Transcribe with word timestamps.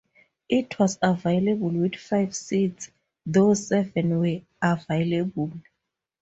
It 0.49 0.79
was 0.79 0.97
available 0.99 1.69
with 1.69 1.93
five 1.95 2.35
seats, 2.35 2.89
though 3.23 3.53
seven 3.53 4.17
were 4.19 4.41
available. 4.59 5.53